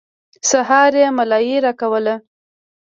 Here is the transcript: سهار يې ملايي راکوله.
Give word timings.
سهار 0.49 0.93
يې 1.01 1.07
ملايي 1.17 1.55
راکوله. 1.65 2.15